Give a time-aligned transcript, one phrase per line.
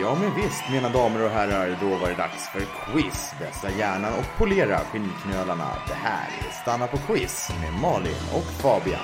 [0.00, 3.32] Ja men visst mina damer och herrar, då var det dags för quiz.
[3.40, 5.68] Vässa hjärnan och polera skinnknölarna.
[5.88, 9.00] Det här är Stanna på quiz med Malin och Fabian.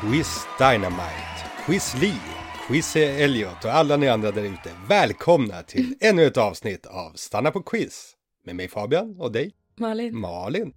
[0.00, 1.36] Quiz Dynamite,
[1.66, 2.20] Quiz Lee,
[2.66, 4.70] Quiz Elliot och alla ni andra där ute.
[4.88, 8.12] Välkomna till ännu ett avsnitt av Stanna på Quiz.
[8.44, 10.18] Med mig Fabian och dig Malin.
[10.18, 10.74] Malin.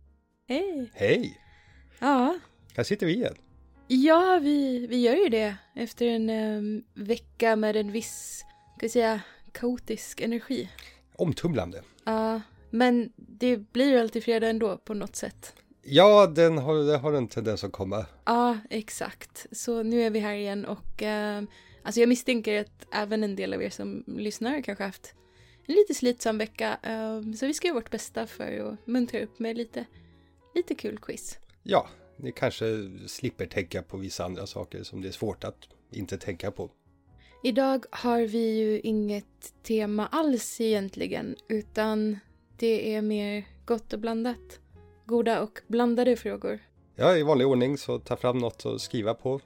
[0.48, 0.92] Hej.
[0.94, 1.42] Hej!
[2.00, 2.36] Ja,
[2.78, 3.36] Här sitter vi igen.
[3.88, 8.46] Ja vi, vi gör ju det efter en em, vecka med en viss,
[8.78, 9.22] ska jag säga,
[9.52, 10.70] kaotisk energi.
[11.16, 11.84] Omtumlande.
[12.04, 15.54] Ja, men det blir ju alltid fredag ändå på något sätt.
[15.82, 18.06] Ja, den har, den har en tendens att komma.
[18.26, 19.48] Ja, exakt.
[19.52, 21.48] Så nu är vi här igen och em,
[21.84, 25.14] alltså jag misstänker att även en del av er som lyssnar kanske haft
[25.68, 26.78] en lite slitsam vecka.
[26.84, 29.86] em, så vi ska göra vårt bästa för att muntra upp med lite,
[30.56, 31.40] lite kul quiz.
[31.64, 32.66] Ja, ni kanske
[33.08, 36.70] slipper tänka på vissa andra saker som det är svårt att inte tänka på.
[37.44, 42.20] Idag har vi ju inget tema alls egentligen, utan
[42.58, 44.60] det är mer gott och blandat.
[45.06, 46.60] Goda och blandade frågor.
[46.96, 49.42] Ja, i vanlig ordning så ta fram något att skriva på.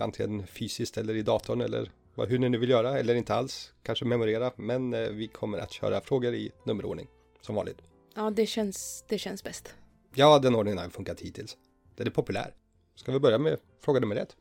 [0.00, 3.72] Antingen fysiskt eller i datorn eller vad, hur ni nu vill göra eller inte alls.
[3.82, 4.52] Kanske memorera.
[4.56, 7.08] Men eh, vi kommer att köra frågor i nummerordning
[7.40, 7.78] som vanligt.
[8.14, 9.74] Ja, det känns, det känns bäst.
[10.14, 11.56] Ja, den ordningen har funkat hittills.
[12.00, 12.54] Den är populär.
[12.94, 14.36] Ska vi börja med fråga nummer ett?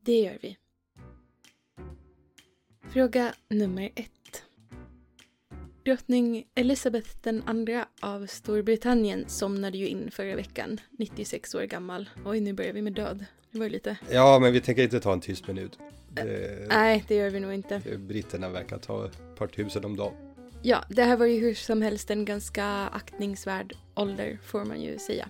[0.00, 0.56] Det gör vi.
[2.92, 4.42] Fråga nummer ett.
[5.84, 12.10] Drottning Elizabeth andra av Storbritannien somnade ju in förra veckan, 96 år gammal.
[12.24, 13.24] Oj, nu börjar vi med död.
[13.50, 13.96] Det var lite...
[14.10, 15.78] Ja, men vi tänker inte ta en tyst minut.
[16.08, 17.82] Det, Nej, det gör vi nog inte.
[17.98, 20.14] britterna verkar ta ett par tusen om dagen.
[20.62, 24.98] Ja, det här var ju hur som helst en ganska aktningsvärd ålder får man ju
[24.98, 25.28] säga.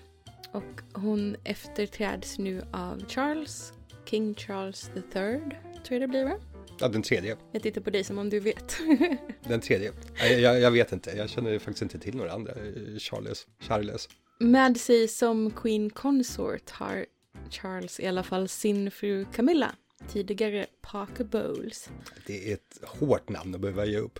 [0.52, 3.72] Och hon efterträds nu av Charles,
[4.04, 5.40] King Charles III, tror
[5.88, 6.36] jag det blir va?
[6.80, 7.36] Ja, den tredje.
[7.52, 8.76] Jag tittar på dig som om du vet.
[9.48, 9.92] Den tredje.
[10.18, 11.10] Nej, Jag, jag vet inte.
[11.10, 12.52] Jag känner faktiskt inte till några andra.
[12.98, 13.46] Charles.
[13.60, 14.08] Charles.
[14.38, 17.06] Med sig som Queen Consort har
[17.50, 19.74] Charles i alla fall sin fru Camilla,
[20.12, 21.90] tidigare Parker Bowles.
[22.26, 24.18] Det är ett hårt namn att behöva ge upp.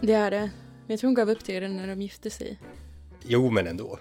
[0.00, 0.50] Det är det.
[0.86, 2.60] Men jag tror hon gav upp det redan när de gifte sig.
[3.26, 3.98] Jo, men ändå.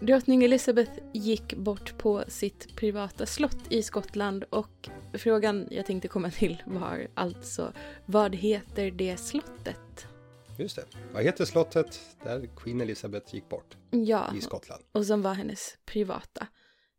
[0.00, 6.30] Drottning Elizabeth gick bort på sitt privata slott i Skottland och frågan jag tänkte komma
[6.30, 7.72] till var alltså
[8.06, 10.06] vad heter det slottet?
[10.58, 10.84] Just det.
[11.12, 14.82] Vad heter slottet där Queen Elizabeth gick bort Ja, i Skottland?
[14.92, 16.46] och som var hennes privata.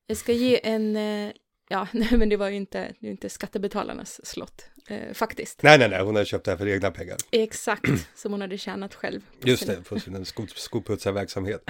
[0.07, 1.31] Jag ska ge en, eh,
[1.69, 5.63] ja, nej men det var ju inte, det inte skattebetalarnas slott, eh, faktiskt.
[5.63, 6.01] Nej, nej, nej.
[6.03, 7.17] Hon har köpt det här för egna pengar.
[7.31, 9.21] Exakt, som hon hade tjänat själv.
[9.43, 11.63] Just sin- det, på sin sko, skoputsarverksamhet.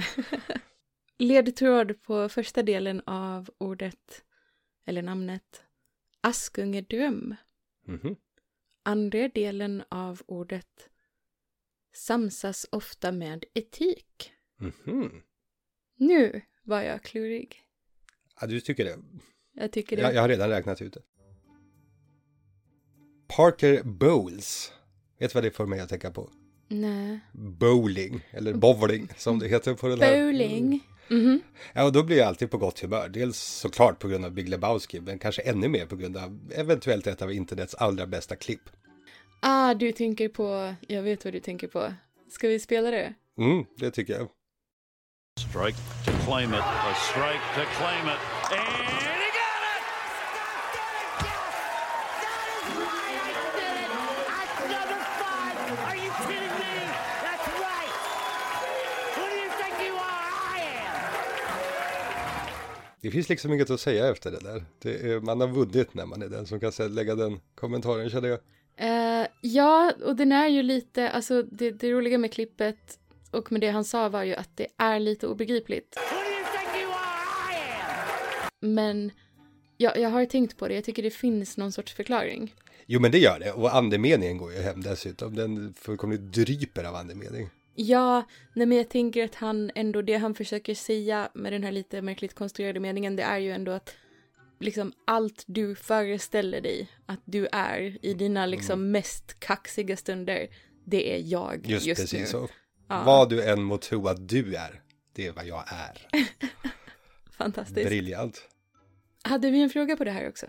[1.18, 4.24] Ledtråd på första delen av ordet,
[4.86, 5.62] eller namnet,
[6.20, 7.34] Askungedröm.
[7.86, 8.16] Mhm.
[8.82, 10.88] Andra delen av ordet
[11.94, 14.32] samsas ofta med etik.
[14.56, 15.22] Mhm.
[15.96, 17.62] Nu var jag klurig.
[18.40, 18.98] Ja, du tycker det?
[19.52, 20.02] Jag tycker det.
[20.02, 21.02] Jag, jag har redan räknat ut det.
[23.28, 24.72] Parker Bowles.
[25.18, 26.30] Vet du vad det får mig att tänka på?
[26.68, 27.20] Nej.
[27.32, 30.24] Bowling, eller bowling som det heter på den här.
[30.24, 30.80] Bowling.
[31.08, 31.42] Mhm.
[31.72, 33.08] Ja, och då blir jag alltid på gott humör.
[33.08, 37.06] Dels såklart på grund av Big Lebowski, men kanske ännu mer på grund av eventuellt
[37.06, 38.62] ett av internets allra bästa klipp.
[39.40, 41.92] Ah, du tänker på, jag vet vad du tänker på.
[42.30, 43.14] Ska vi spela det?
[43.38, 44.28] Mm, det tycker jag.
[45.40, 46.60] Strike to claim it.
[46.60, 48.20] A strike to claim it.
[48.52, 49.82] And he got it!
[53.26, 55.56] That's number five.
[55.88, 56.74] Are you kidding me?
[57.26, 57.92] That's right.
[59.16, 60.30] Who do you think you are?
[60.54, 60.96] I am.
[63.06, 64.64] Det finns liksom inget att säga efter det där.
[64.78, 68.28] Det är, man har vunnit när man är den som kan lägga den kommentaren, känner
[68.28, 68.38] jag.
[68.76, 72.98] Eh, ja, och den är ju lite, alltså det, det roliga med klippet
[73.30, 75.96] och med det han sa var ju att det är lite obegripligt.
[75.96, 76.96] You you.
[78.60, 79.10] Men
[79.76, 82.54] jag, jag har tänkt på det, jag tycker det finns någon sorts förklaring.
[82.86, 83.52] Jo, men det gör det.
[83.52, 85.34] Och andemeningen går ju hem dessutom.
[85.34, 87.50] Den fullkomligt dryper av andemening.
[87.76, 88.24] Ja,
[88.54, 92.02] nej men jag tänker att han ändå, det han försöker säga med den här lite
[92.02, 93.94] märkligt konstruerade meningen, det är ju ändå att
[94.60, 100.48] liksom allt du föreställer dig att du är i dina liksom mest kaxiga stunder,
[100.84, 102.26] det är jag Just, just, precis nu.
[102.26, 102.48] så.
[102.88, 103.02] Ja.
[103.06, 104.82] Vad du än må tro att du är,
[105.12, 106.08] det är vad jag är.
[107.38, 107.88] Fantastiskt.
[107.88, 108.48] Briljant.
[109.22, 110.46] Hade vi en fråga på det här också?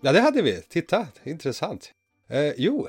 [0.00, 0.62] Ja, det hade vi.
[0.62, 1.92] Titta, intressant.
[2.28, 2.88] Eh, jo,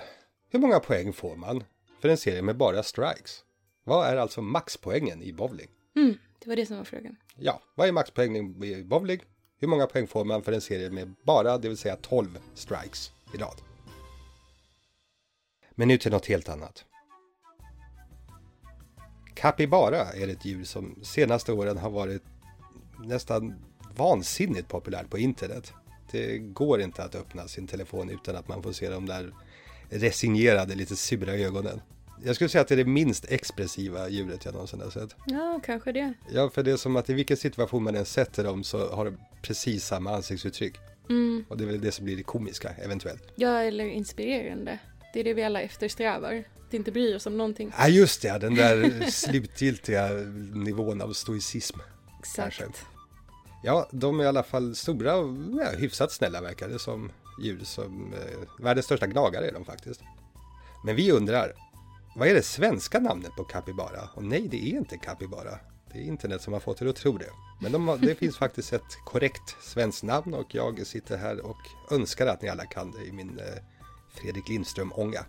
[0.49, 1.63] hur många poäng får man
[2.01, 3.43] för en serie med bara strikes?
[3.89, 5.67] Vad är alltså maxpoängen i bowling?
[5.95, 7.15] Mm, det var det som var frågan.
[7.35, 9.19] Ja, vad är maxpoängen i bowling?
[9.59, 13.11] Hur många poäng får man för en serie med bara, det vill säga 12 strikes
[13.33, 13.61] i rad?
[15.71, 16.85] Men nu till något helt annat.
[19.33, 22.23] Capybara är ett djur som senaste åren har varit
[22.99, 23.55] nästan
[23.95, 25.73] vansinnigt populärt på internet.
[26.11, 29.33] Det går inte att öppna sin telefon utan att man får se de där
[29.89, 31.81] resignerade, lite sura ögonen.
[32.23, 35.15] Jag skulle säga att det är det minst expressiva djuret jag någonsin har sett.
[35.25, 36.13] Ja, kanske det.
[36.31, 39.05] Ja, för det är som att i vilken situation man än sätter dem så har
[39.05, 40.75] de precis samma ansiktsuttryck.
[41.09, 41.45] Mm.
[41.49, 43.23] Och det är väl det som blir det komiska, eventuellt.
[43.35, 44.79] Ja, eller inspirerande.
[45.13, 46.43] Det är det vi alla eftersträvar.
[46.67, 47.73] Att inte bry oss om någonting.
[47.77, 50.09] Ja, just det, den där slutgiltiga
[50.53, 51.79] nivån av stoicism.
[52.19, 52.57] Exakt.
[52.57, 52.85] kanske.
[53.63, 57.11] Ja, de är i alla fall stora och ja, hyfsat snälla verkar det som
[57.43, 60.01] djur som eh, världens största gnagare är de faktiskt.
[60.85, 61.53] Men vi undrar,
[62.15, 64.09] vad är det svenska namnet på capybara?
[64.13, 65.59] Och nej, det är inte capybara.
[65.93, 67.29] Det är internet som har fått er att tro det.
[67.61, 71.57] Men de har, det finns faktiskt ett korrekt svenskt namn och jag sitter här och
[71.91, 73.45] önskar att ni alla kan det i min eh,
[74.09, 75.25] Fredrik Lindström-ånga.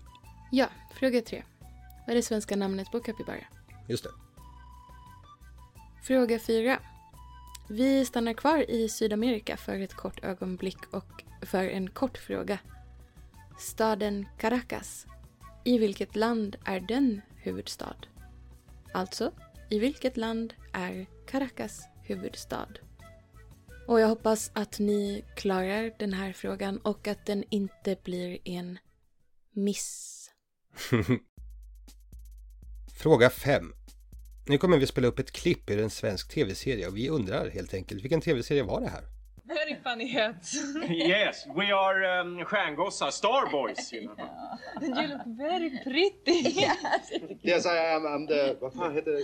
[0.50, 1.42] Ja, fråga tre.
[2.06, 3.44] Vad är det svenska namnet på capybara?
[3.88, 4.10] Just det.
[6.02, 6.78] Fråga fyra.
[7.68, 12.58] Vi stannar kvar i Sydamerika för ett kort ögonblick och för en kort fråga.
[13.58, 15.06] Staden Caracas.
[15.64, 17.96] I vilket land är den huvudstad?
[18.92, 19.32] Alltså,
[19.70, 22.68] i vilket land är Caracas huvudstad?
[23.86, 28.78] Och jag hoppas att ni klarar den här frågan och att den inte blir en
[29.52, 30.30] miss.
[32.98, 33.72] Fråga 5.
[34.46, 37.74] Nu kommer vi spela upp ett klipp ur en svensk tv-serie och vi undrar helt
[37.74, 39.19] enkelt vilken tv-serie var det här?
[39.54, 40.52] Very funny hat.
[40.88, 43.92] Yes, we are um, stjärngossar, starboys.
[43.92, 44.16] You know.
[44.76, 46.66] And you look very pretty.
[47.42, 48.06] Yes, I am.
[48.06, 48.56] I'm the...
[48.60, 49.22] Vad fan heter det?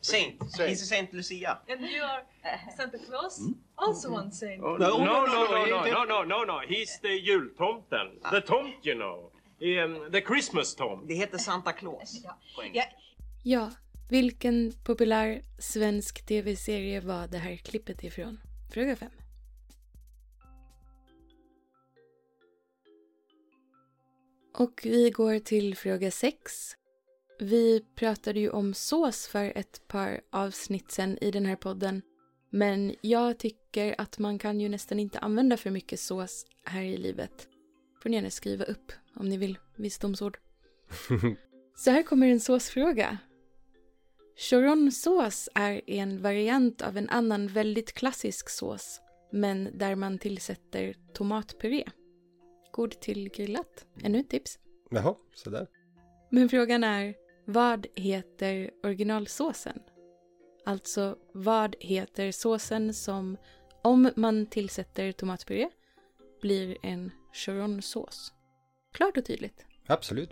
[0.00, 0.50] Saint.
[0.52, 0.70] Saint.
[0.70, 1.58] He's a Saint Lucia.
[1.68, 2.22] And you are
[2.76, 3.40] Santa Claus,
[3.76, 4.62] also one saint.
[4.62, 6.60] Oh, no, no, no, no, no, he- no, no, no, no.
[6.68, 8.20] He's the jultomten.
[8.30, 9.30] The tomt, you know.
[9.84, 11.06] Um, the Christmas tom.
[11.06, 12.22] Det heter Santa Claus.
[12.56, 12.90] på engelska.
[13.42, 13.70] Ja,
[14.08, 18.40] vilken populär svensk tv-serie var det här klippet ifrån?
[18.74, 19.10] Fråga 5.
[24.54, 26.52] Och vi går till fråga 6.
[27.38, 32.02] Vi pratade ju om sås för ett par avsnitt sen i den här podden.
[32.50, 36.96] Men jag tycker att man kan ju nästan inte använda för mycket sås här i
[36.96, 37.48] livet.
[38.02, 40.38] Får ni gärna skriva upp om ni vill visdomsord.
[41.76, 43.18] Så här kommer en såsfråga.
[44.36, 49.00] Choronsås är en variant av en annan väldigt klassisk sås,
[49.32, 51.84] men där man tillsätter tomatpuré.
[52.72, 53.86] God till grillat.
[54.02, 54.58] Ännu ett tips.
[54.90, 55.66] Jaha, sådär.
[56.30, 57.14] Men frågan är,
[57.44, 59.82] vad heter originalsåsen?
[60.64, 63.36] Alltså, vad heter såsen som,
[63.82, 65.68] om man tillsätter tomatpuré,
[66.40, 68.32] blir en choronsås?
[68.92, 69.64] Klart och tydligt.
[69.86, 70.30] Absolut.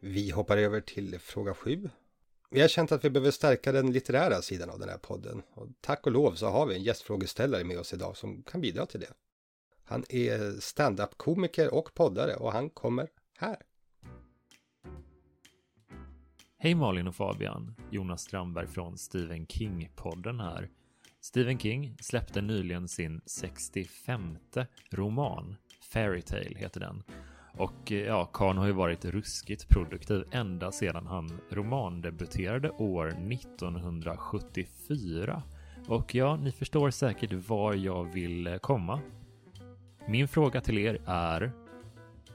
[0.00, 1.90] Vi hoppar över till fråga 7.
[2.50, 5.42] Vi har känt att vi behöver stärka den litterära sidan av den här podden.
[5.54, 8.86] Och tack och lov så har vi en gästfrågeställare med oss idag som kan bidra
[8.86, 9.12] till det.
[9.88, 13.56] Han är standup-komiker och poddare och han kommer här.
[16.58, 20.68] Hej Malin och Fabian, Jonas Strandberg från Stephen King-podden här.
[21.20, 24.38] Stephen King släppte nyligen sin 65
[24.90, 25.56] roman,
[25.92, 27.02] Fairytale heter den.
[27.58, 35.42] Och eh, ja, Karn har ju varit ruskigt produktiv ända sedan han romandebuterade år 1974.
[35.88, 39.00] Och ja, ni förstår säkert var jag vill eh, komma.
[40.08, 41.52] Min fråga till er är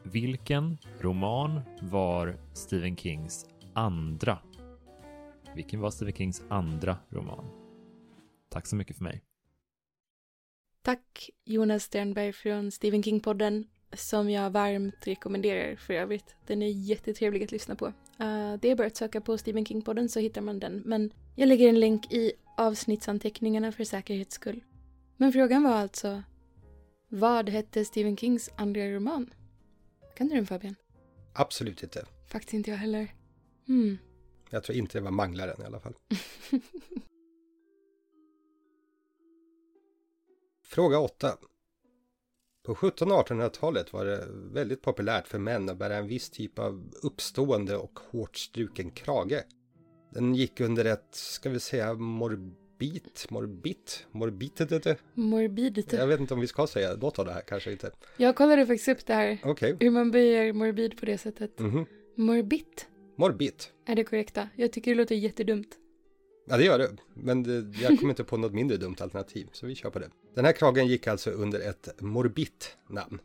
[0.04, 4.40] vilken roman var Stephen Kings andra?
[5.56, 7.46] Vilken var Stephen Kings andra roman?
[8.50, 9.22] Tack så mycket för mig.
[10.82, 16.36] Tack Jonas Sternberg från Stephen King-podden som jag varmt rekommenderar för övrigt.
[16.48, 17.86] Den är jättetrevlig att lyssna på.
[18.20, 20.82] Eh, det är bara att söka på Stephen King-podden så hittar man den.
[20.86, 24.64] Men jag lägger en länk i avsnittsanteckningarna för säkerhets skull.
[25.18, 26.24] Men frågan var alltså
[27.14, 29.34] vad hette Stephen Kings andra roman?
[30.16, 30.76] Kan du den Fabian?
[31.34, 32.06] Absolut inte.
[32.28, 33.14] Faktiskt inte jag heller.
[33.68, 33.98] Hmm.
[34.50, 35.94] Jag tror inte det var Manglaren i alla fall.
[40.64, 41.38] Fråga 8.
[42.64, 46.60] På 1700 och 1800-talet var det väldigt populärt för män att bära en viss typ
[46.60, 49.44] av uppstående och hårt struken krage.
[50.10, 52.61] Den gick under ett, ska vi säga, morbit,
[53.30, 55.00] morbit, morbitet.
[55.14, 55.86] Morbid.
[55.92, 57.92] Jag vet inte om vi ska säga något av det här, kanske inte.
[58.18, 59.38] Jag kollade faktiskt upp det här.
[59.44, 59.78] Okej.
[59.80, 61.60] Hur man böjer morbid på det sättet.
[61.60, 61.86] Mhm.
[62.16, 62.66] Morbid
[63.18, 63.72] Morbit.
[63.86, 64.50] är det korrekta.
[64.56, 65.78] Jag tycker det låter jättedumt.
[66.48, 66.90] Ja, det gör det.
[67.14, 70.10] Men det, jag kommer inte på något mindre dumt alternativ, så vi kör på det.
[70.36, 73.20] Den här kragen gick alltså under ett morbit namn.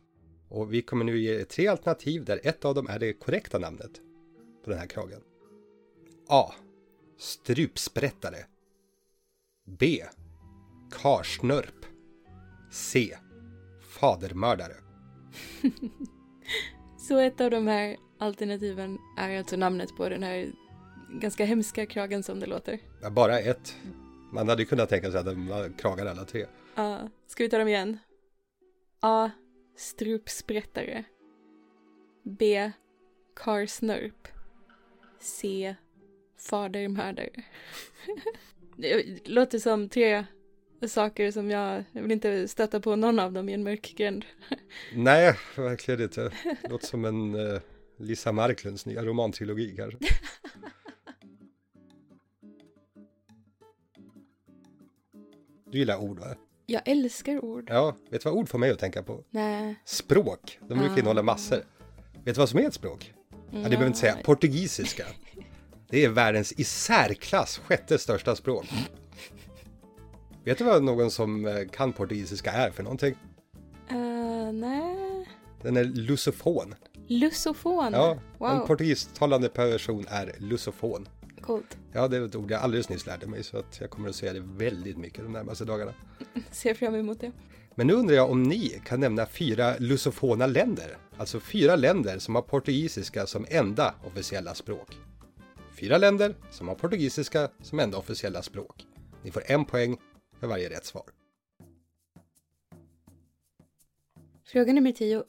[0.49, 3.91] Och vi kommer nu ge tre alternativ där ett av dem är det korrekta namnet
[4.63, 5.21] på den här kragen.
[6.27, 6.53] A.
[7.17, 8.37] Strupsprättare.
[9.67, 10.03] B.
[10.91, 11.85] Karsnörp.
[12.71, 13.17] C.
[13.81, 14.73] Fadermördare.
[16.97, 20.51] Så ett av de här alternativen är alltså namnet på den här
[21.09, 22.79] ganska hemska kragen som det låter.
[23.01, 23.75] Ja, bara ett.
[24.33, 26.45] Man hade kunnat tänka sig att de var kragar alla tre.
[26.75, 27.97] Ja, ska vi ta dem igen?
[28.99, 29.31] A.
[29.75, 31.03] Strupsprättare.
[32.23, 32.71] B.
[33.35, 34.27] Karsnörp.
[35.19, 35.75] C.
[36.49, 37.29] Fadermördare.
[38.77, 40.25] Det låter som tre
[40.87, 44.25] saker som jag, jag vill inte stöta på någon av dem i en mörk gränd.
[44.95, 46.31] Nej, verkligen inte.
[46.69, 47.59] Låter som en uh,
[47.99, 49.99] Lisa Marklunds nya romantrilogi kanske.
[55.71, 56.35] Du gillar ord va?
[56.65, 57.65] Jag älskar ord.
[57.69, 59.23] Ja, vet du vad ord får mig att tänka på?
[59.29, 59.75] Nej.
[59.85, 60.59] Språk.
[60.61, 60.99] De brukar Ah.
[60.99, 61.57] innehålla massor.
[62.25, 63.13] Vet du vad som är ett språk?
[63.51, 64.13] Ja, det behöver inte säga.
[64.15, 64.23] Nej.
[64.23, 65.05] Portugisiska.
[65.89, 68.65] Det är världens i särklass sjätte största språk.
[70.43, 73.15] Vet du vad någon som eh, kan portugisiska är för någonting?
[73.91, 75.29] Uh, nej.
[75.61, 76.75] Den är lusofon.
[77.07, 77.93] Lusofon.
[77.93, 78.67] Ja, en wow.
[78.67, 81.07] portugistalande person är lusofon.
[81.41, 81.77] Coolt.
[81.93, 84.15] Ja, det är ett ord jag alldeles nyss lärde mig så att jag kommer att
[84.15, 85.93] säga det väldigt mycket de närmaste dagarna.
[86.51, 87.31] Ser fram emot det.
[87.75, 90.97] Men nu undrar jag om ni kan nämna fyra lusofona länder.
[91.17, 94.97] Alltså fyra länder som har portugisiska som enda officiella språk.
[95.79, 98.85] Fyra länder som har portugisiska som enda officiella språk.
[99.23, 99.97] Ni får en poäng
[100.39, 101.03] för varje rätt svar.
[104.45, 105.23] Fråga nummer 10.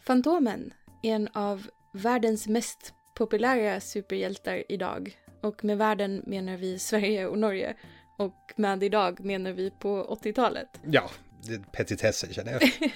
[0.00, 0.72] Fantomen
[1.02, 5.18] är en av världens mest populära superhjältar idag.
[5.40, 7.76] Och med världen menar vi Sverige och Norge.
[8.18, 10.68] Och med idag menar vi på 80-talet.
[10.84, 11.10] Ja,
[11.42, 12.62] det är petitesser känner jag.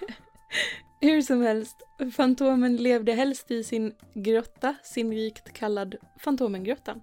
[1.04, 1.82] Hur som helst,
[2.12, 7.00] Fantomen levde helst i sin grotta, sinnrikt kallad Fantomengrottan.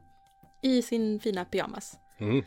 [0.61, 1.97] I sin fina pyjamas.
[2.19, 2.45] Mm.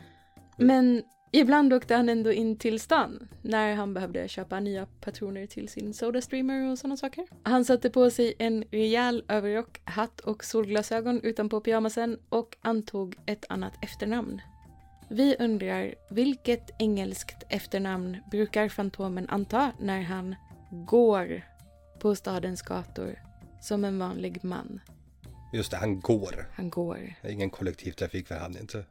[0.57, 5.69] Men ibland åkte han ändå in till stan när han behövde köpa nya patroner till
[5.69, 7.27] sin Sodastreamer och sådana saker.
[7.43, 13.45] Han satte på sig en rejäl överrock, hatt och solglasögon utanpå pyjamasen och antog ett
[13.49, 14.41] annat efternamn.
[15.09, 20.35] Vi undrar vilket engelskt efternamn brukar Fantomen anta när han
[20.73, 21.41] går
[21.99, 23.19] på stadens gator
[23.61, 24.79] som en vanlig man?
[25.53, 26.49] Just det, han går.
[26.53, 27.15] Han går.
[27.21, 28.85] Det är ingen kollektivtrafik för han inte.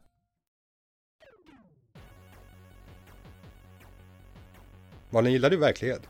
[5.10, 6.08] Malin, gillar du verklighet?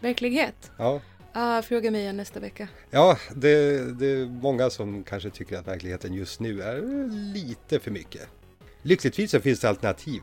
[0.00, 0.70] Verklighet?
[0.78, 1.00] Ja.
[1.32, 2.68] Ah, fråga mig igen nästa vecka.
[2.90, 6.82] Ja, det, det är många som kanske tycker att verkligheten just nu är
[7.34, 8.28] lite för mycket.
[8.82, 10.20] Lyckligtvis så finns det alternativ.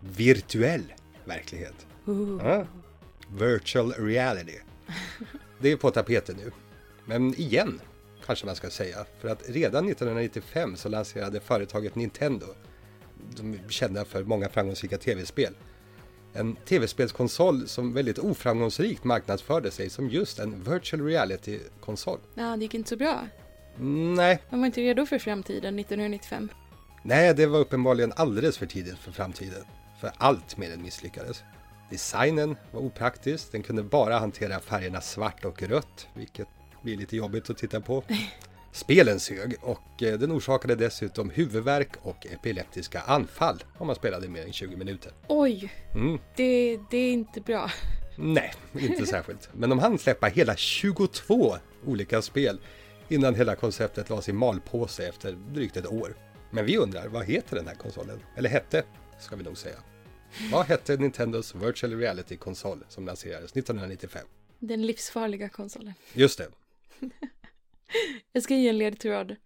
[0.00, 0.92] Virtuell
[1.24, 1.86] verklighet.
[2.06, 2.40] Ooh.
[2.44, 2.66] Ja.
[3.34, 4.58] Virtual reality.
[5.60, 6.52] Det är på tapeten nu.
[7.04, 7.80] Men igen,
[8.26, 9.06] kanske man ska säga.
[9.20, 12.46] För att redan 1995 så lanserade företaget Nintendo,
[13.36, 15.54] de kända för många framgångsrika tv-spel,
[16.32, 22.18] en tv-spelskonsol som väldigt oframgångsrikt marknadsförde sig som just en virtual reality-konsol.
[22.34, 23.28] Ja, det gick inte så bra.
[24.16, 26.48] Nej, Man var inte redo för framtiden 1995.
[27.02, 29.64] nej, det var uppenbarligen alldeles för tidigt för framtiden.
[30.00, 31.42] För allt med den misslyckades.
[31.90, 36.48] Designen var opraktisk, den kunde bara hantera färgerna svart och rött, vilket
[36.82, 38.02] blir lite jobbigt att titta på.
[38.72, 44.42] Spelen sög och eh, den orsakade dessutom huvudvärk och epileptiska anfall om man spelade mer
[44.44, 45.12] än 20 minuter.
[45.28, 46.18] Oj, Mm.
[46.36, 47.70] det, det är inte bra.
[48.16, 49.48] Nej, inte särskilt.
[49.52, 52.58] Men de hann släppa hela 22 olika spel
[53.08, 56.16] innan hela konceptet lades i malpåse efter drygt ett år.
[56.50, 58.20] Men vi undrar, vad heter den här konsolen?
[58.36, 58.82] Eller hette,
[59.20, 59.76] ska vi nog säga.
[60.52, 64.26] Vad hette Nintendos Virtual Reality-konsol som lanserades 1995?
[64.58, 65.94] Den livsfarliga konsolen.
[66.12, 66.48] Just det,
[68.32, 69.36] Jag ska ge en ledtråd.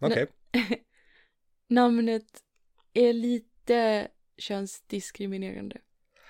[0.00, 0.26] okej.
[1.68, 2.24] Namnet
[2.94, 5.76] är lite könsdiskriminerande.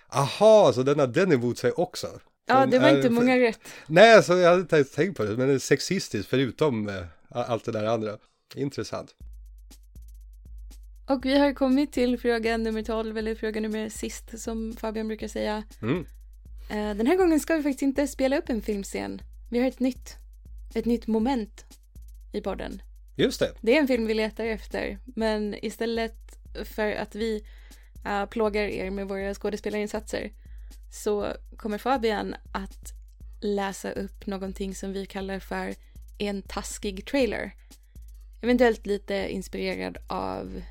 [0.08, 2.20] Aha, så den har den emot sig också?
[2.46, 3.60] Ja, Den det var är- inte många rätt.
[3.86, 7.64] Nej, så jag hade inte tänkt på det, men den är sexistisk förutom eh, allt
[7.64, 8.18] det där andra.
[8.54, 9.14] Intressant.
[11.06, 15.28] Och vi har kommit till fråga nummer 12, eller fråga nummer sist som Fabian brukar
[15.28, 15.62] säga.
[15.82, 16.06] Mm.
[16.70, 19.22] Eh, Den här gången ska vi faktiskt inte spela upp en filmscen.
[19.50, 20.16] Vi har ett nytt,
[20.74, 21.64] ett nytt moment
[22.32, 22.82] i podden.
[23.16, 23.52] Just det.
[23.60, 27.44] Det är en film vi letar efter, men istället för att vi
[28.06, 30.32] uh, plågar er med våra skådespelarinsatser
[30.92, 32.92] så kommer Fabian att
[33.40, 35.74] läsa upp någonting som vi kallar för
[36.18, 37.54] en taskig trailer.
[38.42, 40.62] Eventuellt lite inspirerad av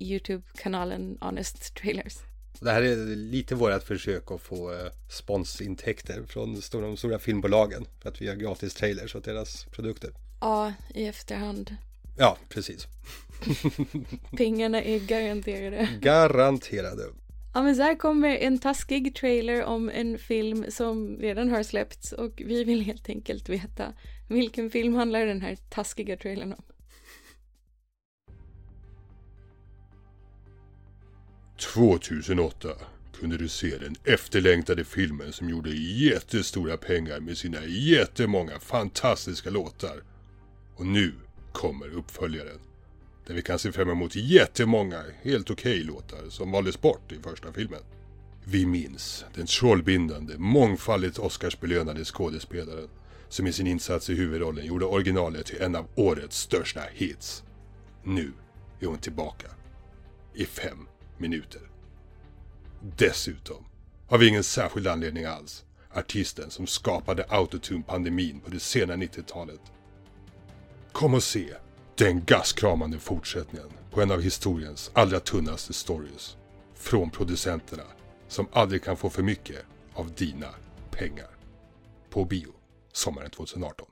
[0.00, 2.18] YouTube-kanalen Honest Trailers.
[2.60, 8.08] Det här är lite vårt försök att få eh, sponsintäkter från de stora filmbolagen för
[8.08, 10.10] att vi har gratis trailers åt deras produkter.
[10.40, 11.76] Ja, i efterhand.
[12.18, 12.86] Ja, precis.
[14.36, 15.88] Pengarna är garanterade.
[16.00, 17.02] Garanterade.
[17.54, 22.12] Ja men så här kommer en taskig trailer om en film som redan har släppts
[22.12, 23.92] och vi vill helt enkelt veta
[24.28, 26.62] vilken film handlar den här taskiga trailern om.
[31.60, 32.68] 2008
[33.20, 40.02] kunde du se den efterlängtade filmen som gjorde jättestora pengar med sina jättemånga fantastiska låtar.
[40.76, 41.12] Och nu
[41.52, 42.58] kommer uppföljaren.
[43.26, 47.18] Där vi kan se fram emot jättemånga helt okej okay låtar som valdes bort i
[47.22, 47.82] första filmen.
[48.44, 52.88] Vi minns den trollbindande, mångfaldigt Oscarsbelönade skådespelaren
[53.28, 57.42] som i sin insats i huvudrollen gjorde originalet till en av årets största hits.
[58.04, 58.32] Nu
[58.80, 59.46] är hon tillbaka.
[60.34, 60.86] I fem
[61.20, 61.62] minuter.
[62.96, 63.64] Dessutom
[64.06, 65.64] har vi ingen särskild anledning alls.
[65.92, 69.60] Artisten som skapade autotune-pandemin på det sena 90-talet.
[70.92, 71.54] Kom och se
[71.94, 76.36] den gaskramande fortsättningen på en av historiens allra tunnaste stories.
[76.74, 77.82] Från producenterna
[78.28, 80.48] som aldrig kan få för mycket av dina
[80.90, 81.30] pengar.
[82.10, 82.52] På bio
[82.92, 83.86] sommaren 2018.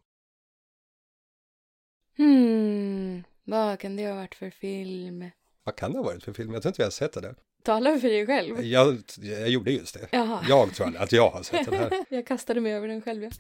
[2.17, 5.31] Hmm, vad kan det ha varit för film?
[5.69, 6.53] Vad kan det ha varit för film?
[6.53, 7.35] Jag tror inte vi har sett det.
[7.63, 8.65] Tala för dig själv.
[8.65, 10.09] Jag, jag gjorde just det.
[10.11, 10.45] Jaha.
[10.49, 12.05] Jag tror att jag har sett den här.
[12.09, 13.31] jag kastade mig över den själv, ja.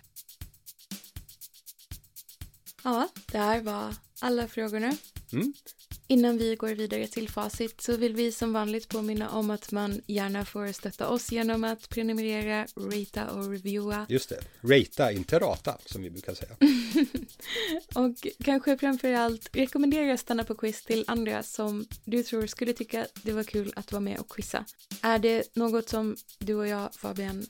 [2.85, 4.97] Ja, det här var alla frågorna.
[5.33, 5.53] Mm.
[6.11, 10.01] Innan vi går vidare till facit så vill vi som vanligt påminna om att man
[10.07, 14.07] gärna får stötta oss genom att prenumerera, ratea och reviewa.
[14.09, 16.57] Just det, ratea, inte rata som vi brukar säga.
[17.95, 23.07] och kanske framför allt rekommendera Stanna på quiz till andra som du tror skulle tycka
[23.23, 24.65] det var kul att vara med och quizza.
[25.03, 27.47] Är det något som du och jag, Fabian,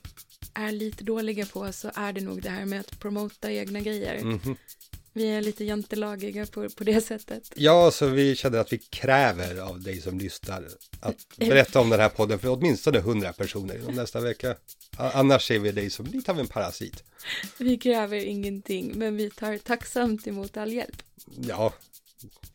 [0.53, 4.15] är lite dåliga på så är det nog det här med att promota egna grejer.
[4.15, 4.57] Mm -hmm.
[5.19, 7.53] Vi är lite jantelagiga på, på det sättet.
[7.55, 10.67] Ja, så vi känner att vi kräver av dig som lyssnar
[10.99, 14.55] att berätta om den här podden för åtminstone hundra personer inom nästa vecka.
[14.97, 17.03] Annars ser vi dig som lite av en parasit.
[17.57, 21.03] Vi kräver ingenting, men vi tar tacksamt emot all hjälp.
[21.47, 21.73] Ja,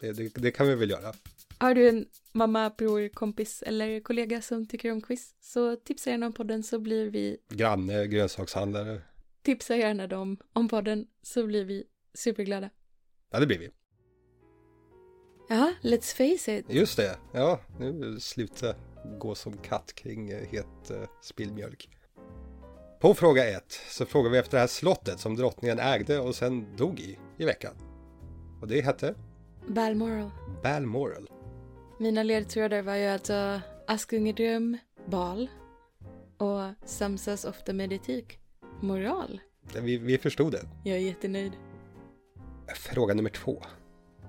[0.00, 1.14] det, det, det kan vi väl göra.
[1.58, 6.26] Har du en mamma, bror, kompis eller kollega som tycker om quiz så tipsa gärna
[6.26, 9.00] om podden så blir vi Granne, grönsakshandlare.
[9.42, 12.70] Tipsa gärna dem om podden så blir vi superglada.
[13.30, 13.70] Ja, det blir vi.
[15.48, 16.66] Ja, let's face it.
[16.68, 17.18] Just det.
[17.32, 18.74] Ja, nu sluta
[19.18, 21.88] gå som katt kring het uh, spillmjölk.
[23.00, 26.76] På fråga ett så frågar vi efter det här slottet som drottningen ägde och sen
[26.76, 27.74] dog i i veckan.
[28.60, 29.14] Och det hette?
[29.68, 30.30] Balmoral.
[30.62, 31.28] Balmoral.
[31.98, 35.48] Mina ledtrådar var ju alltså Askungedröm, bal
[36.38, 38.38] och Samsas ofta meditik,
[38.80, 39.40] moral.
[39.80, 40.68] Vi, vi förstod det.
[40.84, 41.52] Jag är jättenöjd.
[42.74, 43.62] Fråga nummer två.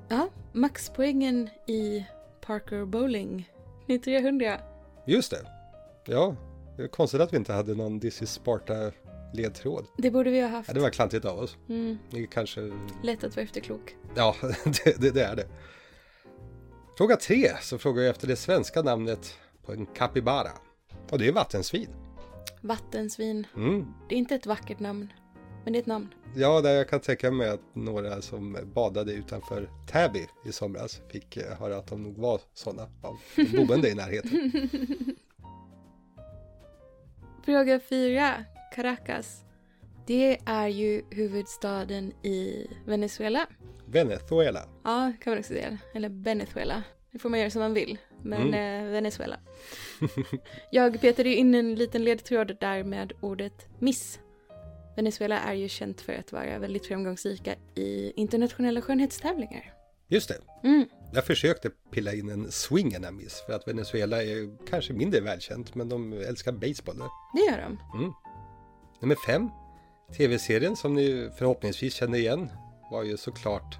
[0.09, 2.05] Ja, maxpoängen i
[2.41, 3.49] Parker Bowling.
[3.85, 4.59] Ni 300.
[5.05, 5.47] Just det.
[6.05, 6.35] Ja,
[6.77, 8.91] det är konstigt att vi inte hade någon This is Sparta
[9.33, 9.85] ledtråd.
[9.97, 10.67] Det borde vi ha haft.
[10.67, 11.57] Ja, det var klantigt av oss.
[11.69, 11.97] Mm.
[12.09, 12.71] Det kanske...
[13.03, 13.95] Lätt att vara efterklok.
[14.15, 15.47] Ja, det, det, det, är det.
[16.97, 20.51] Fråga tre så frågar jag efter det svenska namnet på en capybara.
[21.09, 21.89] Och det är vattensvin.
[22.61, 23.47] Vattensvin.
[23.55, 23.93] Mm.
[24.09, 25.13] Det är inte ett vackert namn,
[25.65, 26.13] men det är ett namn.
[26.35, 31.37] Ja, där jag kan tänka mig att några som badade utanför Täby i somras fick
[31.37, 34.51] höra att de nog var sådana av de boende i närheten.
[37.45, 39.43] Fråga fyra, Caracas.
[40.07, 43.47] Det är ju huvudstaden i Venezuela.
[43.85, 44.59] Venezuela.
[44.83, 45.77] Ja, kan man också säga.
[45.93, 46.83] Eller Venezuela.
[47.11, 47.97] Det får man göra som man vill.
[48.23, 48.85] Men mm.
[48.85, 49.39] eh, Venezuela.
[50.71, 54.19] Jag petade ju in en liten ledtråd där med ordet miss.
[54.95, 59.73] Venezuela är ju känt för att vara väldigt framgångsrika i internationella skönhetstävlingar.
[60.07, 60.67] Just det.
[60.67, 60.85] Mm.
[61.13, 65.89] Jag försökte pilla in en swingerna miss för att Venezuela är kanske mindre välkänt men
[65.89, 67.07] de älskar baseball där.
[67.33, 67.97] Det gör de.
[67.99, 68.13] Mm.
[69.01, 69.49] Nummer fem.
[70.17, 72.49] Tv-serien som ni förhoppningsvis känner igen
[72.91, 73.77] var ju såklart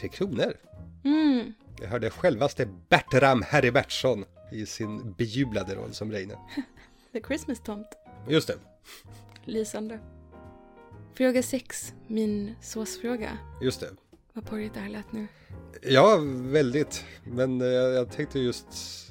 [0.00, 0.56] Tre Kronor.
[1.04, 1.52] Mm.
[1.80, 6.34] Jag hörde självaste Bertram Harry Bertsson i sin bejublade roll som Reine.
[7.12, 7.88] The Christmas Tomt.
[8.28, 8.54] Just det.
[9.46, 9.98] Lysande.
[11.14, 13.38] Fråga sex, min såsfråga.
[13.62, 13.90] Just det.
[14.32, 15.26] Vad porrigt det här lät nu.
[15.82, 17.04] Ja, väldigt.
[17.24, 18.66] Men eh, jag tänkte just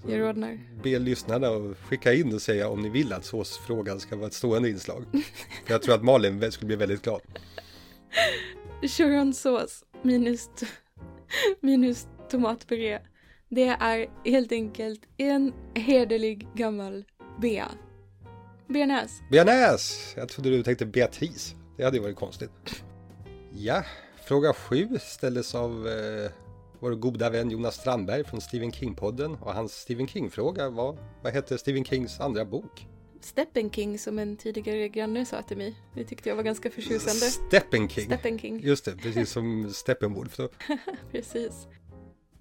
[0.07, 4.27] Jag be lyssnarna att skicka in och säga om ni vill att såsfrågan ska vara
[4.27, 5.05] ett stående inslag.
[5.11, 5.21] För
[5.73, 7.21] jag tror att Malin skulle bli väldigt glad.
[8.81, 10.49] Churonsås minus,
[11.61, 12.99] minus tomatpuré.
[13.49, 17.05] Det är helt enkelt en hederlig gammal
[17.41, 17.71] Bea.
[18.67, 19.21] Bearnäs.
[19.31, 20.13] Bearnäs!
[20.17, 21.55] Jag trodde du tänkte Beatrice.
[21.77, 22.83] Det hade ju varit konstigt.
[23.53, 23.83] Ja,
[24.27, 26.31] fråga sju ställdes av eh,
[26.79, 29.37] vår goda vän Jonas Strandberg från Stephen King-podden.
[29.41, 32.87] Och hans Stephen King-fråga var, vad hette Stephen Kings andra bok?
[33.21, 35.75] Steppen King som en tidigare granne sa till mig.
[35.93, 37.19] Det tyckte jag var ganska förtjusande.
[37.19, 38.05] Steppen King.
[38.05, 38.59] Steppen King.
[38.59, 40.49] Just det, precis som Steppenwolf då.
[41.11, 41.67] Precis.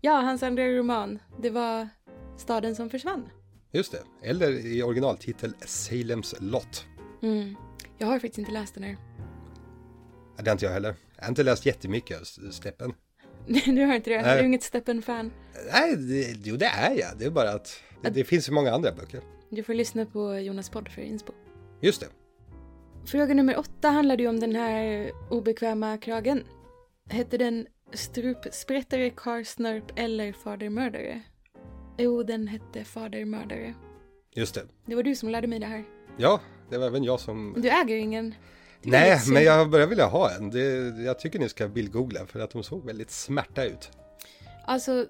[0.01, 1.89] Ja, hans andra roman, det var
[2.37, 3.29] Staden som försvann.
[3.75, 6.87] Just det, eller i originaltitel Salems Lot.
[7.23, 7.57] Mm.
[7.99, 8.97] Jag har faktiskt inte läst den här.
[10.37, 10.95] Ja, Det har inte jag heller.
[11.17, 12.95] Jag har inte läst jättemycket av Steppen.
[13.47, 14.23] du har inte det?
[14.23, 14.35] Nej.
[14.35, 15.33] Du är inget Steppen-fan?
[15.73, 17.19] Nej, det, jo det är jag.
[17.19, 19.21] Det är bara att det, det finns så många andra böcker.
[19.51, 21.33] Du får lyssna på Jonas podd för inspo.
[21.81, 22.09] Just det.
[23.07, 26.45] Fråga nummer åtta handlade ju om den här obekväma kragen.
[27.11, 31.23] Hette den Strupsprättare, Karsnörp eller Fadermördare?
[31.97, 33.75] Jo, den hette Fadermördare.
[34.35, 34.63] Just det.
[34.87, 35.85] Det var du som lärde mig det här.
[36.17, 37.55] Ja, det var även jag som...
[37.57, 38.35] Du äger ingen.
[38.83, 40.51] Nej, men jag börjar vilja ha en.
[40.51, 40.61] Det,
[41.05, 43.91] jag tycker ni ska bildgoogla för att de såg väldigt smärta ut.
[44.67, 45.07] Alltså,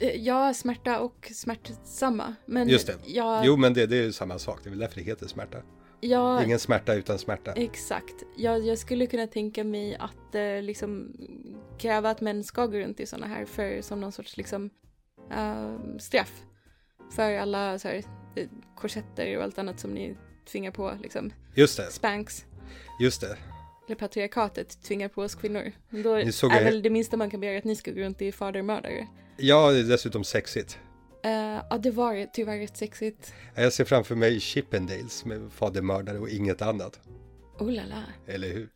[0.00, 2.34] eh, ja, smärta och smärtsamma.
[2.46, 2.96] Men Just det.
[3.06, 4.60] Jag, Jo, men det, det är ju samma sak.
[4.62, 5.58] Det är väl därför det heter smärta.
[6.00, 7.52] jag, Ingen smärta utan smärta.
[7.52, 8.14] Exakt.
[8.36, 11.16] Jag, jag skulle kunna tänka mig att eh, liksom
[11.78, 14.70] kräva att män ska gå runt i sådana här för som någon sorts liksom
[15.30, 16.42] eh, straff.
[17.10, 18.02] För alla så här,
[18.76, 20.16] korsetter och allt annat som ni
[20.52, 21.32] tvingar på liksom.
[21.54, 21.90] Just det.
[21.92, 22.44] Spanks.
[23.00, 23.36] Just det.
[23.86, 25.72] Eller patriarkatet tvingar på oss kvinnor.
[25.90, 28.32] Då är jag- väl det minsta man kan begära att ni ska gå runt i
[28.32, 29.06] fadermördare.
[29.36, 30.78] Ja, det är dessutom sexigt.
[31.24, 31.30] Eh,
[31.70, 33.32] ja, det var tyvärr rätt sexigt.
[33.54, 37.00] Jag ser framför mig Chippendales med fadermördare och inget annat.
[37.58, 38.02] Oh la la.
[38.34, 38.68] Eller hur?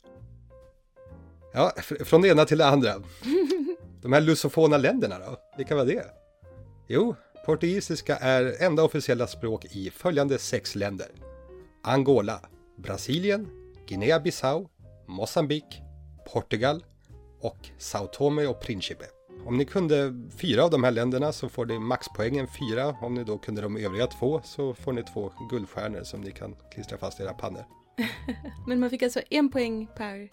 [1.55, 2.95] Ja, fr- från det ena till det andra.
[4.03, 5.37] De här lusofona länderna då?
[5.57, 6.05] Vilka var det?
[6.95, 7.15] Jo,
[7.47, 11.07] portugisiska är enda officiella språk i följande sex länder.
[11.83, 12.41] Angola,
[12.77, 13.49] Brasilien,
[13.87, 14.69] Guinea-Bissau,
[15.07, 15.83] Mosambik,
[16.33, 16.85] Portugal
[17.41, 19.05] och Sao Tome och Principe.
[19.47, 22.97] Om ni kunde fyra av de här länderna så får ni maxpoängen fyra.
[23.01, 26.57] Om ni då kunde de övriga två så får ni två guldstjärnor som ni kan
[26.75, 27.65] klistra fast i era pannor.
[28.67, 30.29] Men man fick alltså en poäng per,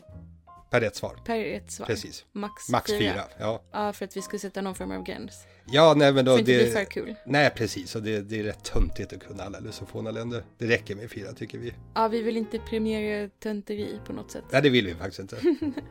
[0.70, 1.20] Per rätt svar.
[1.26, 1.86] per ett svar.
[1.86, 2.26] Precis.
[2.32, 3.14] Max, Max fyra.
[3.14, 3.62] fyra, ja.
[3.72, 5.46] Ja, för att vi skulle sätta någon form av gräns.
[5.72, 6.32] Ja, nej men då...
[6.32, 7.16] Får inte det, bli för kul.
[7.26, 7.96] Nej, precis.
[7.96, 10.44] Och det, det är rätt töntigt att kunna alla lusofona länder.
[10.58, 11.74] Det räcker med fyra tycker vi.
[11.94, 14.44] Ja, vi vill inte premiera tönteri på något sätt.
[14.52, 15.38] Nej, det vill vi faktiskt inte.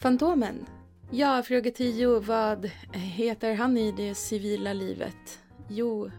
[0.00, 0.66] Fantomen.
[1.10, 2.20] Ja, fråga 10.
[2.20, 5.38] Vad heter han i det civila livet?
[5.68, 6.10] Jo,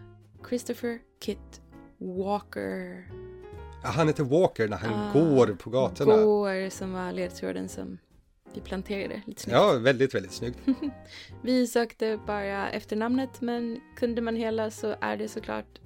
[0.48, 1.60] Christopher Kit
[1.98, 3.06] Walker.
[3.82, 6.16] Ja, han heter Walker när han Ah, går på gatorna.
[6.16, 7.98] Går som var ledtråden som
[8.54, 9.22] vi planterade.
[9.26, 9.54] Lite snyggt.
[9.56, 10.58] Ja, väldigt, väldigt snyggt.
[11.42, 15.80] Vi sökte bara efternamnet, men kunde man hela så är det såklart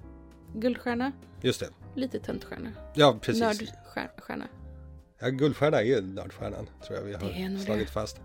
[0.55, 1.11] guldstjärna.
[1.41, 1.69] Just det.
[1.95, 2.71] Lite töntstjärna.
[2.93, 3.41] Ja, precis.
[3.41, 4.47] Nördstjärna.
[5.19, 7.93] Ja, guldstjärna är nördstjärnan, tror jag vi har slagit det.
[7.93, 8.19] fast.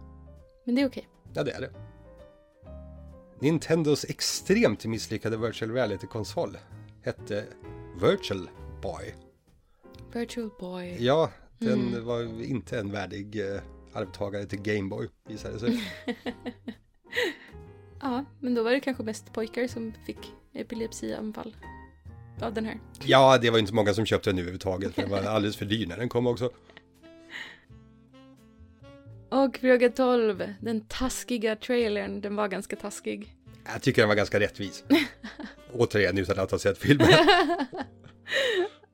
[0.65, 1.09] Men det är okej.
[1.35, 1.71] Ja, det är det.
[3.41, 6.59] Nintendos extremt misslyckade virtual reality-konsol
[7.03, 7.45] hette
[8.03, 8.49] Virtual
[8.83, 9.15] Boy.
[10.13, 10.97] Virtual Boy.
[11.05, 12.05] Ja, den Mm.
[12.05, 13.61] var inte en värdig eh,
[13.93, 15.83] arvtagare till Gameboy, visade det sig.
[18.03, 20.19] Ja, men då var det kanske mest pojkar som fick
[20.55, 21.57] epilepsianfall
[22.41, 22.81] av den här.
[23.05, 25.87] ja, det var inte många som köpte den nu överhuvudtaget, den var alldeles för dyr
[25.87, 26.51] när den kom också.
[29.29, 30.55] Och fråga 12.
[30.61, 33.37] Den taskiga trailern, den var ganska taskig.
[33.73, 34.85] Jag tycker den var ganska rättvis.
[35.73, 37.09] Återigen, utan att ha sett filmen.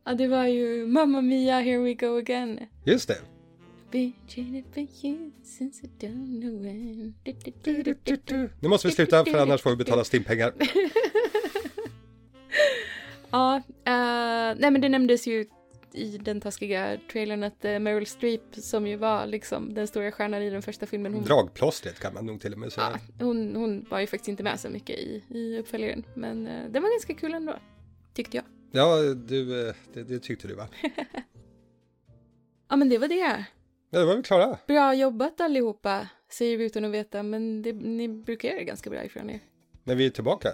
[0.04, 2.59] ja, det var ju Mamma Mia, here we go again.
[2.85, 3.18] Just det.
[3.90, 7.14] Been cheated for you since I don't know when.
[7.22, 8.51] Du, du, du, du, du.
[8.61, 10.53] Nu måste vi sluta, för annars får vi betala stimpengar.
[13.31, 15.46] Ja, eh, nej men det nämndes ju
[15.92, 20.42] i den taskiga trailern att eh, Meryl Streep som ju var liksom den stora stjärnan
[20.42, 21.14] i den första filmen.
[21.14, 23.01] Hon, Dragplåstret kan man nog till och med säga.
[23.20, 26.05] hon, hon var ju faktiskt inte med så mycket i, i uppföljaren.
[26.14, 27.57] Men eh, den var ganska kul ändå.
[28.14, 28.44] Tyckte jag.
[28.72, 29.44] Ja, du,
[29.92, 30.68] det, det tyckte du va?
[32.68, 33.44] Ja men det var det.
[33.90, 34.59] Ja, då var vi klara.
[34.66, 37.22] Bra jobbat allihopa, säger vi utan att veta.
[37.22, 39.40] Men det, ni brukar göra det ganska bra ifrån er.
[39.85, 40.49] Men vi är tillbaka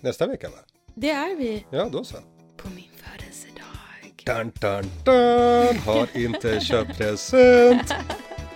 [0.00, 0.56] nästa vecka va?
[0.94, 1.66] Det är vi.
[1.70, 2.16] Ja, då så.
[2.56, 3.62] På min födelsedag.
[4.26, 5.76] Dun, dun, dun.
[5.78, 7.94] Har inte köpt present.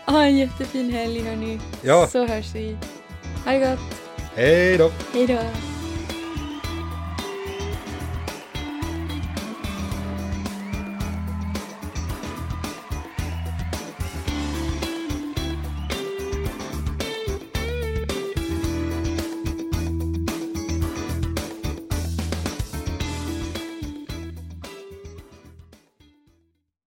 [0.09, 1.61] Ha en jättefin helg hörni.
[1.85, 2.07] Ja.
[2.07, 2.77] Så hörs vi.
[3.45, 3.79] Ha det gott.
[4.35, 4.91] Hej då.
[5.13, 5.39] Hej då.